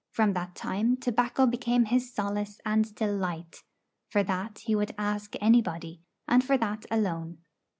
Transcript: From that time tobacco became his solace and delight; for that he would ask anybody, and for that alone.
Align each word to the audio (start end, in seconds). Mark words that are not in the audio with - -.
From 0.09 0.33
that 0.33 0.55
time 0.55 0.97
tobacco 0.97 1.45
became 1.45 1.85
his 1.85 2.11
solace 2.11 2.59
and 2.65 2.95
delight; 2.95 3.61
for 4.09 4.23
that 4.23 4.57
he 4.65 4.73
would 4.73 4.95
ask 4.97 5.35
anybody, 5.39 6.01
and 6.27 6.43
for 6.43 6.57
that 6.57 6.87
alone. 6.89 7.37